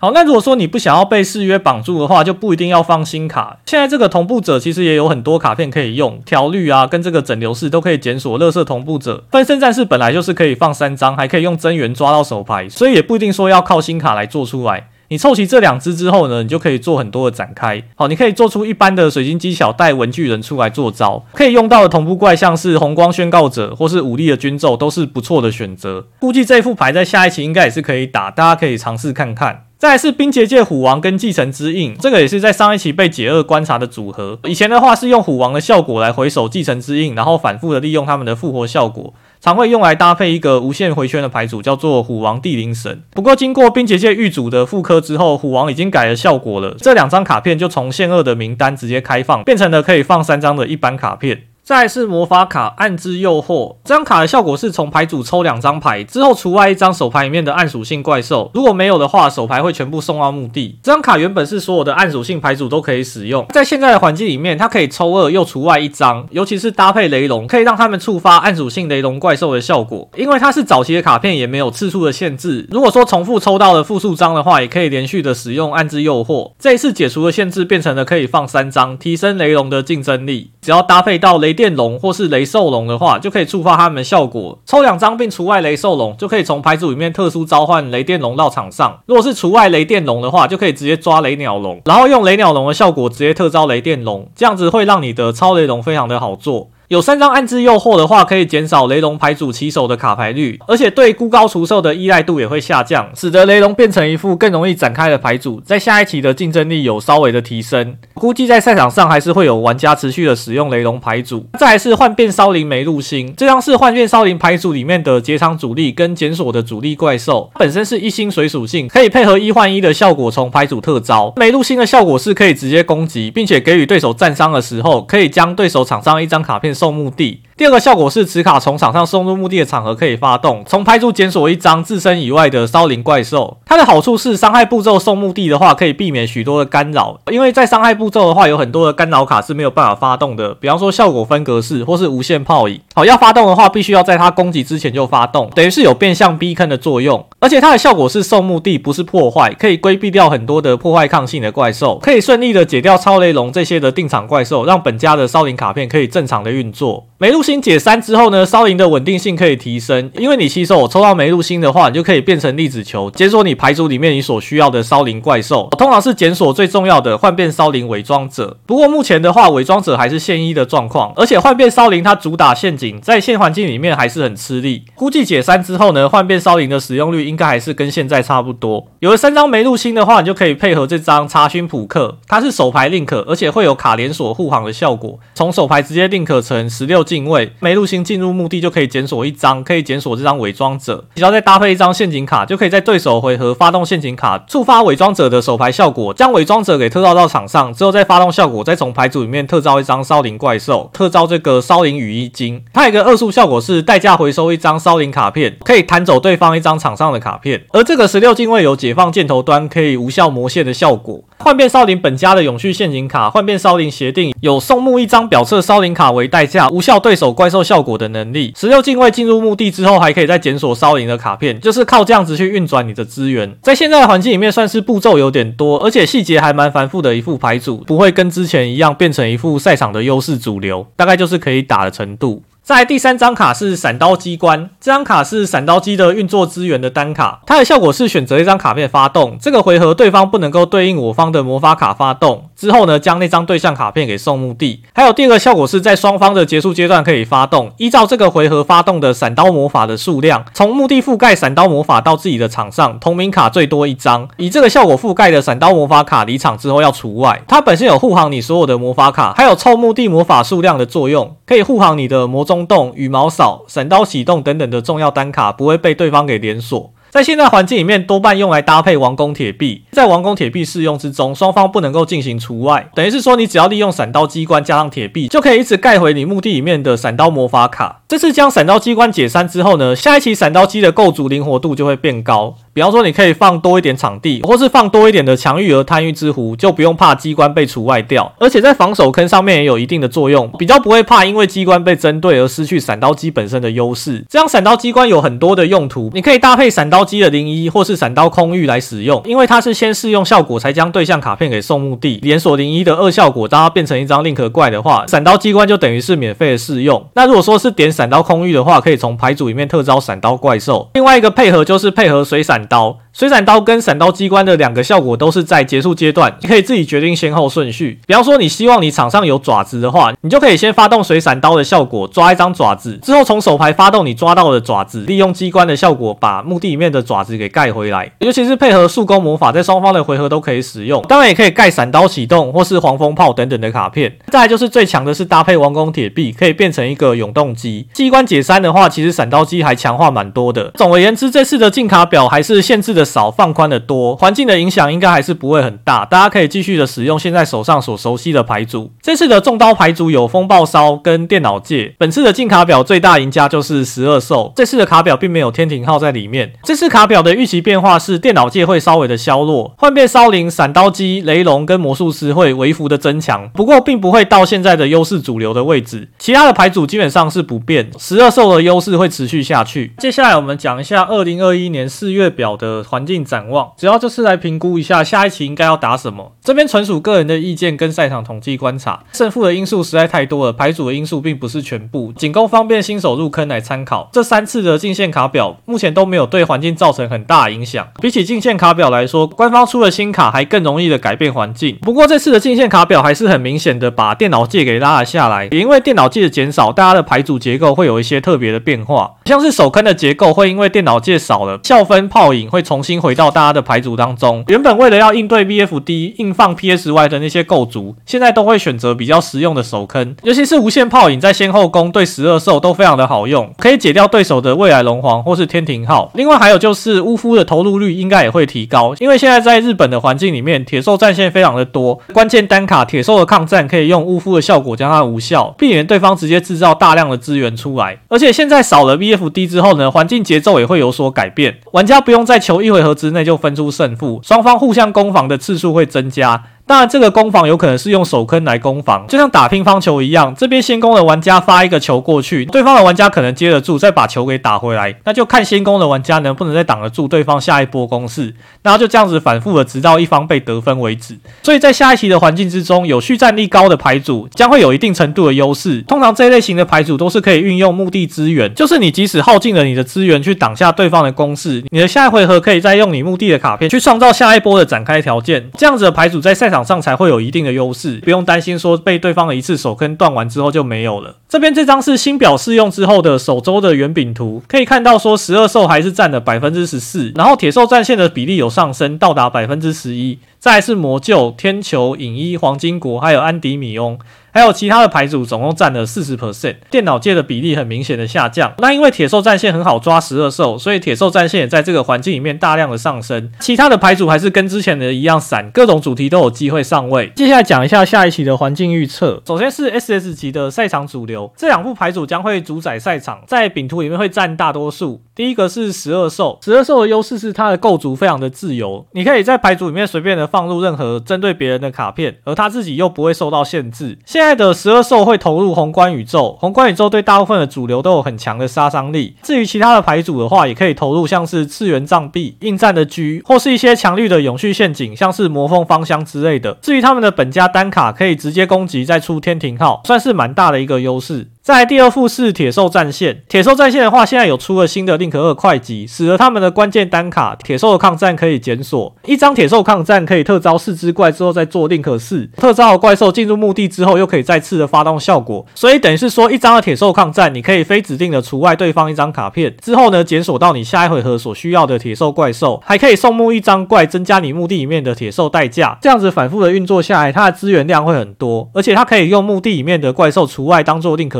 [0.02, 3.58] 好，那如果说你不想要被誓约绑住的话，就不一定要放新卡。
[3.66, 9.24] 现在这个同步者其实也有很多卡片可以用，条绿啊，跟这个整流式都可以检索乐色同步者。
[9.30, 14.88] 分身战士本来就是可以放三张，还可以用增援抓到手牌，所以也不一定说要靠新卡来做出来。
[15.08, 17.82] 你凑齐这两只之后呢，你就可以做很多的展开。
[17.96, 26.06] 好，你可以做出一般的水晶机巧带文具人出来做招，可以用到的同步怪像是红光宣告者或是武力的军咒都是不错的选择。
[26.20, 29.64] 估计这副牌在下一期应该也是可以打，大家可以尝试看看。
[29.80, 34.38] 再来是冰结界虎王跟继承之印，这个也是在上一期被解二观察的组合。
[34.44, 43.02] 以前的话是用虎王的效果来回手继承之印，然后反复的利用他们的复活效果，常会用来搭配一个无限回圈的牌组，叫做虎王地灵神。
[43.14, 51.44] 不过经过冰结界狱主的复刻之后，虎王已经改了效果了，这两张卡片就从限二的名单直接开放，变成了可以放三张的一般卡片。
[51.70, 60.80] 再是魔法卡暗之诱惑，这张卡的效果是从牌组抽两张牌之后除外一张手牌里面的暗属性怪兽，如果没有的话，手牌会全部送到墓地。
[60.82, 70.08] 这张卡原本是所有的暗属性牌组都可以使用，在现在的环境里面，它可以抽二又除外一张，尤其是搭配雷龙，可以让他们触发暗属性雷龙怪兽的效果。
[70.16, 72.66] 因为它是早期的卡片，也没有次数的限制。
[72.72, 76.50] 如果说重复抽到了复数张的话，也可以连续的使用暗之诱惑。
[76.58, 80.50] 这一次解除的限制变成了可以放三张，提升雷龙的竞争力。
[80.60, 84.58] 只要搭配到雷电龙或是雷兽龙的话，就可以触发他们的效果。
[84.64, 88.98] 抽两张并除外雷兽龙，就可以从牌组里面特殊召唤雷电龙到场上。
[89.04, 96.70] 如果是除外雷电龙的话，就可以直接抓雷鸟龙，然后用雷鸟龙的效果直接特招雷电龙，这样子会让你的超雷龙非常的好做。
[96.90, 107.94] 有三张暗之诱惑的话，可以减少雷龙牌组起手的卡牌率，而且对孤高除兽的依赖度也会下降，使得雷龙变成一副更容易展开的牌组，在下一期的竞争力有稍微的提升。
[108.14, 111.46] 估计在赛场上还是会有玩家持续的使用雷龙牌组。
[111.60, 121.32] 再来是幻变烧灵梅露星，这张是幻变烧灵牌组里面的结场主力跟检索的主力怪兽，它本身是一星水属性，可以配合一换一的效果从牌组特招。
[121.36, 127.42] 梅露星的效果是可以直接攻击，并且给予对手战伤的时候，可以将对手场上一张卡片送墓地。
[127.60, 133.58] 第二个效果是此卡从场上送入墓地的场合可以发动，从牌组检索一张自身以外的烧灵怪兽。
[133.66, 142.80] 它的好处是伤害步骤送墓地的话，可以避免许多的干扰，因为在伤害步骤的话，有很多的干扰卡是没有办法发动的，比方说效果分隔式或是无限炮影。
[142.94, 147.22] 好，要发动的话，必须要在它攻击之前就发动，等于是有变相逼坑的作用。
[147.40, 157.04] 而且它的效果是送墓地，不是破坏，可以规避掉很多的破坏抗性的怪兽，可以顺利的解掉超雷龙这些的定场怪兽，让本家的烧灵卡片可以正常的运作。
[157.18, 168.56] 梅露星解三之后呢，烧灵的稳定性可以提升，因为你起手抽到梅露星的话，你就可以变成粒子球，解锁你牌组里面你所需要的烧灵怪兽，通常是检索最重要的幻变烧灵伪装者。
[168.66, 174.84] 不过目前的话，伪装者还是现一的状况，而且幻变烧灵它主打陷阱，在现环境里面还是很吃力。
[174.94, 178.86] 估计解三之后呢，幻变烧灵的使用率应该还是跟现在差不多。
[179.00, 187.00] 有了三张梅露星的话，你就可以配合这张查询普克，它是手牌 link，而且会有卡连锁护航的效果，从手牌直接 link 成十六。
[187.00, 191.04] 进位梅露星进入墓地就可以检索一张，可以检索这张伪装者。
[191.14, 202.62] 只要再搭配一张陷阱卡，就可以在对手回合发动陷阱卡，触发伪装者的手牌效果，将伪装者给特召到场上之后，再发动效果，再从牌组里面特召一张烧灵怪兽，特召这个烧灵羽衣精。
[202.72, 207.64] 它有个二速效果是代价回收一张烧灵卡片，可以弹走对方一张场上的卡片。
[207.72, 211.22] 而这个十六进位有解放箭头端可以无效魔线的效果。
[211.42, 218.52] 幻变少林本家的永续陷阱卡，幻变少林协定有送墓一张表侧少林卡为代价，无效对手怪兽效果的能力。
[218.54, 223.56] 十六进位进入墓地之后，还可以再检索少林的卡片，就是靠这样子去运转你的资源。
[223.62, 232.42] 在现在的环境里面，算是步骤有点多，而且细节还蛮繁复的一副牌组，不会跟之前一样变成一副赛场的优势主流，大概就是可以打的程度。
[232.70, 244.82] 在第三张卡是闪刀机关，这张卡是闪刀机的运作资源的单卡，它的效果是选择一张卡片发动，这个回合对方不能够对应我方的魔法卡发动，之后呢将那张对象卡片给送墓地。
[244.94, 257.42] 还有第二个效果是在双方的结束阶段可以发动，依照这个回合发动的闪刀魔法的数量，从墓地覆盖闪刀魔法到自己的场上，同名卡最多一张，以这个效果覆盖的闪刀魔法卡离场之后要除外。
[257.48, 266.92] 它本身有护航你所有的魔法卡，还有凑墓地魔法数量的作用，可以护航你的魔中洞、羽毛扫、闪刀启动等等的重要单卡，不会被对方给连锁。
[267.10, 269.82] 在现在环境里面，多半用来搭配王宫铁壁。
[269.90, 278.02] 在王宫铁壁适用之中，双方不能够进行除外，等于是说，你只要利用闪刀机关加上铁壁，就可以一直盖回你墓地里面的闪刀魔法卡。
[278.06, 282.54] 这次将闪刀机关解散之后呢，下一期闪刀机的构筑灵活度就会变高。
[282.80, 288.32] 比方说，你可以放多一点场地，或是放多一点的强御儿贪欲之壶，就不用怕机关被除外掉。
[288.38, 294.24] 而且在防守坑上面也有一定的作用，比较不会怕因为机关被针对而失去闪刀机本身的优势。
[294.30, 297.04] 这样闪刀机关有很多的用途，你可以搭配闪刀。
[297.10, 307.04] 机的零一或是闪刀空域来使用，因为它是先试用效果才将对象卡片给送墓地，连锁零一的二效果，当它变成一张 link 怪的话，闪刀机关就等于是免费的试用。
[307.14, 310.88] 那如果说是点闪刀空域的话，可以从牌组里面特招闪刀怪兽。
[310.94, 313.00] 另外一个配合就是配合水闪刀。
[313.12, 317.98] 水闪刀跟闪刀机关的两个效果都是在结束阶段，你可以自己决定先后顺序。
[318.06, 328.10] 比方说，你希望你场上有爪子的话，你就可以先发动水闪刀的效果，抓一张爪子，之后从手牌发动你抓到的爪子，利用机关的效果把墓地里面的爪子给盖回来。
[328.20, 331.02] 尤其是配合速攻魔法，在双方的回合都可以使用。
[331.08, 334.16] 当然，也可以盖闪刀启动或是黄蜂炮等等的卡片。
[334.28, 337.88] 再就是最强的是搭配王宫铁壁，可以变成一个永动机。
[337.92, 340.70] 机关解三的话，其实闪刀机还强化蛮多的。
[340.76, 348.92] 总而言之，这次的进卡表还是限制的少，放宽的多，环境的影响应该还是不会很大，大家可以继续的使用现在手上所熟悉的牌组。
[349.02, 354.52] 这次的重刀牌组有风暴烧跟电脑界，本次的进卡表最大赢家就是十二兽。
[354.54, 356.52] 这次的卡表并没有天庭号在里面。
[356.62, 366.08] 这次卡表的预期变化是电脑界会稍微的削弱，幻变烧灵、闪刀机、雷龙跟魔术师会微幅的增强，不过并不会到现在的优势主流的位置。
[366.18, 369.92] 其他的牌组基本上是不变，十二兽的优势会持续下去。
[369.98, 376.32] 接下来我们讲一下二零二一年四月表的环境展望，主要就是来评估一下下一期应该要打什么。
[376.42, 384.10] 这边纯属个人的意见跟赛场统计观察，胜负的因素实在太多了，牌组的因素并不是全部，仅供方便新手入坑来参考。
[384.12, 387.86] 这三次的进线卡表目前都没有对环境造成很大影响。
[388.00, 391.78] 比起进线卡表来说，官方出的新卡还更容易的改变环境。
[391.82, 403.60] 不过这次的进线卡表还是很明显的把电脑界给拉了下来，也因为电脑界的减少，大家的牌组结构会有一些特别的变化，像是手坑的结构会因为电脑界少了，校分炮影会重新回到大家的。
[403.60, 416.10] 牌组当中，原本为了要应对 VFD 硬放 PSY 的那些构筑，现在都会选择比较实用的手坑，尤其是无限炮影在先后攻对十二兽都非常的好用，可以解掉对手的未来龙皇或是天庭号。
[416.14, 427.98] 另外还有就是巫夫的投入率应该也会提高，因为现在在日本的环境里面，铁兽战线非常的多，关键单卡铁兽的抗战可以用巫夫的效果将它无效，避免对方直接制造大量的资源出来。
[428.08, 433.50] 而且现在少了 VFD 之后呢，环境节奏也会有所改变，玩家不用再求一回合之内就分。
[433.50, 436.42] 出胜负，双方互相攻防的次数会增加。
[436.70, 451.18] 当然，这个攻防有可能是用手坑来攻防，就像打乒乓球一样，这边先攻的玩家发一个球过去，对方的玩家可能接得住，再把球给打回来，那就看先攻的玩家能不能再挡得住对方下一波攻势，然后就这样子反复的，直到一方被得分为止。
[451.42, 455.82] 所以在下一期的环境之中，有续战力高的牌组将会有一定程度的优势。
[455.88, 465.50] 通常这一类型的牌组都是可以运用墓地资源，就是你即使耗尽了你的资源去挡下对方的攻势，你的下一回合可以再用你墓地的卡片去创造下一波的展开条件。
[465.58, 466.59] 这样子的牌组在赛场。
[466.64, 471.16] 上才会有一定的优势，不用担心说被对方的一次手坑断完之后就没有了。
[471.28, 480.18] 这边这张是新表试用之后的首周的圆饼图，可以看到说十二兽还是占了百分之十四，然后铁兽战线的比例有上升到达百分之十一。
[480.40, 483.98] 再是魔鹫、天球、影衣、黄金国，还有安迪米翁。
[484.32, 488.54] 还有其他的牌组总共占了四十 percent，电脑界的比例很明显的下降。
[488.58, 493.32] 那因为铁兽战线很好抓十二兽，所以铁兽战线也在这个环境里面大量的上升。
[493.40, 497.10] 其他的牌组还是跟之前的一样散，各种主题都有机会上位。
[497.16, 499.20] 接下来讲一下下一期的环境预测。
[499.26, 505.02] 首先是 SS 级的赛场主流，这两副牌组将会主宰赛场，在饼图里面会占大多数。
[505.16, 513.98] 第一个是十二兽，十二兽的优势是它的构筑非常的自由，你可以在牌组里面随便的放入任何针对别人的卡片，而他自己又不会受到限制。
[514.06, 519.14] 现在的十二兽会投入宏观宇宙，宏观宇宙对大部分的主流都有很强的杀伤力。
[519.22, 526.54] 至于其他的牌组的话，也可以投入像是次元障壁、应战的狙，或是一些强力的永续陷阱，像是魔凤芳香之类的。
[526.62, 531.28] 至于他们的本家单卡，可以直接攻击再出天庭号，算是蛮大的一个优势。
[531.50, 538.94] 再来第二副是铁兽战线，铁兽战线的话，现在有出了新的 Link 二快击，使得他们的关键单卡铁兽的抗战可以检索。
[539.04, 555.76] 一张铁兽抗战可以特招四只怪之后再做 Link 四，特招的怪兽进入墓地之后又可以再次的发动效果，所以等于是说一张的铁兽抗战，你可以非指定的除外对方一张卡片之后呢，检索到你下一回合所需要的铁兽怪兽，还可以送墓一张怪，增加你墓地里面的铁兽代价。
[555.82, 561.10] 这样子反复的运作下来，它的资源量会很多，而且它可以用墓地里面的怪兽除外当做 Link。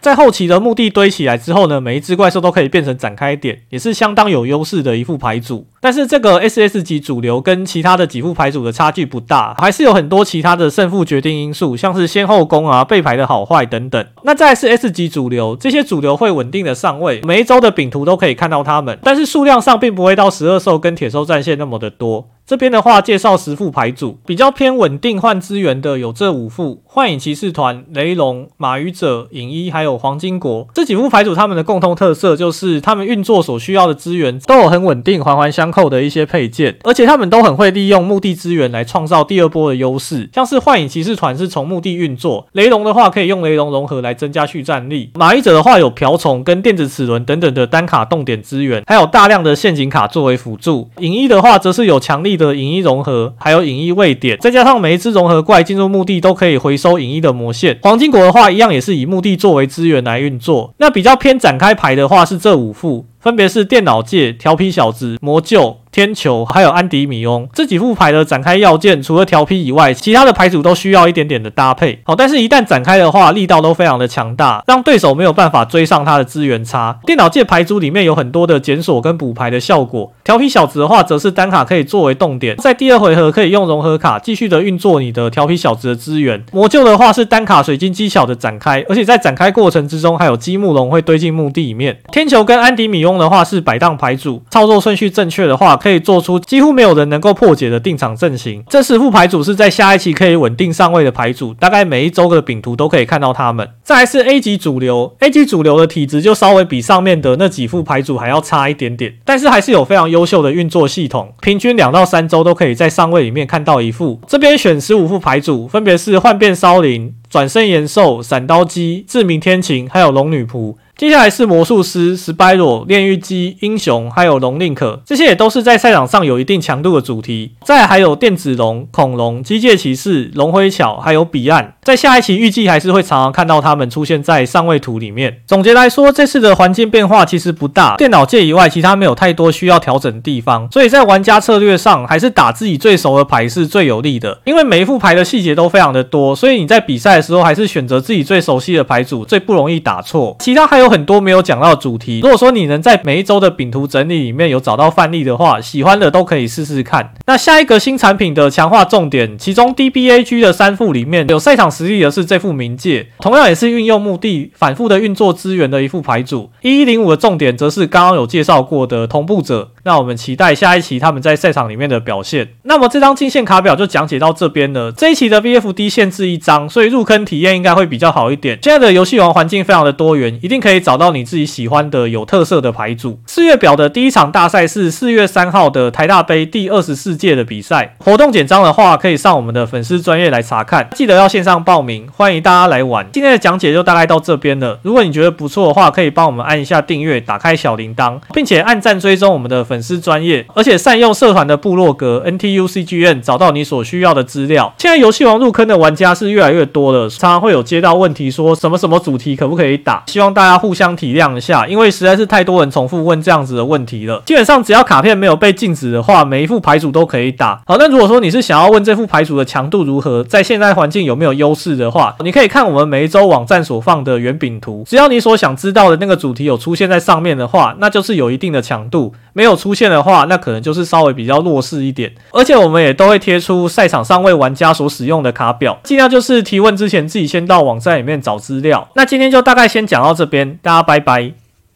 [0.00, 5.66] 在后期的墓地堆起来之后呢，每一只怪兽都可以变成展开点，也是相当有优势的一副牌组。
[5.80, 14.06] 但是这个 SS 级主流跟其他的几副牌组的差距不大，还是有很多其他的胜负决定因素，像是先后攻啊、背牌的好坏等等。
[14.22, 22.28] 那再是 S 级主流，这些主流会稳定的上位，每一周的饼图都可以看到他们，但是数量上并不会到十二兽跟铁兽战线那么的多。
[22.46, 30.66] 这边的话，介绍十副牌组，比较偏稳定换资源的有这五副：幻影骑士团、雷龙、马鱼者、影一，还有黄金国。
[30.74, 40.28] 这几副牌组他们的共同特色就是，他们运作所需要的资源都有很稳定、环环相扣的一些配件，而且他们都很会利用墓地资源来创造第二波的优势。
[40.34, 50.88] 像是幻影骑士团是从墓地运作，雷龙的话可以用雷龙融合来增加续战力，马语者的话有瓢虫跟电子齿轮等等的单卡动点资源，还有大量的陷阱卡作为辅助。
[50.98, 57.78] 影一的话则是有强力的影一融合，还有影一位点，再加上每一只融合怪进入墓地都可以回收影一的魔线。
[57.82, 60.74] 黄金国的话，一样也是以墓地作为资源来运作。
[60.78, 65.79] 那比较偏展开牌的话，是这五副，分别是电脑界、调皮小子、魔鹫。
[65.92, 71.98] 天球还有安迪米翁这几副牌的展开要件，除了调皮以外，其他的牌组都需要一点点的搭配。
[72.04, 77.00] 好，但是一旦展开的话，力道都非常的强大，让对手没有办法追上他的资源差。
[77.04, 80.12] 电脑界牌组里面有很多的检索跟补牌的效果。
[80.22, 86.44] 调皮小子的话，则是单卡可以作为动点，在第二回合可以用融合卡继续的运作你的调皮小子的资源。
[86.52, 91.98] 魔鷲的话是单卡水晶技巧的展开，而且在展开过程之中还有积木龙会堆进墓地里面。
[92.12, 98.62] 天球跟安迪米翁的话是摆荡牌组，操作顺序正确的话，可以做出几乎没有人能够破解的定场阵型。
[98.68, 103.68] 这十副牌组是在下一期可以稳定上位的牌组，大概每一周的饼图都可以看到他们。
[103.82, 114.20] 再来是 A 级主流，A 级主流的体质就稍微比上面的那几副牌组还要差一点点，但是还是有非常优秀的运作系统，平均两到三周都可以在上位里面看到一副。
[114.26, 120.74] 这边选十五副牌组，分别是幻变骚灵、转生延寿、闪刀姬、志明天晴，还有龙女仆。
[121.00, 127.52] 接下来是魔术师、史白罗、炼狱机、英雄，还有龙令可，这些也都是在赛场上有一定强度的主题。
[127.64, 131.72] 再还有电子龙、恐龙、机械骑士、龙灰巧，还有彼岸。
[131.82, 135.38] 在下一期预计还是会常常看到他们出现在上位图里面。
[135.46, 140.70] 总结来说，这次的环境变化其实不大，电脑界以外，其他没有太多需要调整的地方。
[140.70, 144.38] 所以在玩家策略上，还是打自己最熟的牌是最有利的。
[144.44, 150.36] 因为每一副牌的细节都非常的多，所以你在比赛的时候，还是选择自己最熟悉的牌组，最不容易打错。
[150.38, 150.89] 其他还有。
[150.90, 157.14] 很多没有讲到的主题，如果说你能在每一周的饼图整理里面有找到范例的话，喜欢的都可以试试看。
[157.26, 166.50] 那下一个新产品的强化重点，其中 DBAG 的三副里面有赛场实力的是这副冥界，同样也是运用墓地反复的运作资源的一副牌组。
[166.62, 169.70] 一一零五的重点则是刚刚有介绍过的同步者。
[169.84, 172.48] 那我们期待下一期他们在赛场里面的表现。
[172.64, 174.92] 那么这张进线卡表就讲解到这边了。
[174.92, 178.58] 这一期的 VFD 限制一张，所以入坑体验应该会比较好一点。
[178.62, 183.20] 现在的游戏王环境非常的多元，一定可以找到你自己喜欢的有特色的牌组。
[183.26, 187.94] 四月表的第一场大赛是四月三号的台大杯第二十四届的比赛。
[187.98, 190.88] 活动简章的话，可以上我们的粉丝专业来查看。
[190.96, 193.06] 记得要线上报名，欢迎大家来玩。
[193.12, 194.80] 今天的讲解就大概到这边了。
[194.82, 199.60] 如果你觉得不错的话，可以帮我们按一下订阅，打开小铃铛，并且按赞追踪我们的。
[199.70, 204.74] 粉丝专业，而且善用社团的部落格 NTUCGM 找到你所需要的资料。
[204.78, 210.02] 现在游戏王入坑的玩家是越来越多了，常常会有接到问题说什么什么主题可不可以打？
[210.08, 214.22] 希望大家互互相体谅一下，因为实在是太多人重复问这样子的问题了。
[214.24, 217.60] 基本上只要卡片没有被禁止的话，每一副牌组都可以打。
[217.66, 224.84] 好，那如果说你是想要问这副牌组的强度如何，在现在环境有没有优势的话，你可以看我们每一周网站所放的圆饼图。
[224.86, 232.12] 只要你所想知道的那个主题有出现在上面的话，那就是有一定的强度；没有出现的话，那可能就是稍微比较弱势一点。
[232.32, 238.88] 而且我们也都会贴出赛场上位玩家所使用的卡表，尽量就是提问之前自己先到网站里面找资料。
[238.94, 241.32] 那今天就大概先讲到这边，大家拜拜。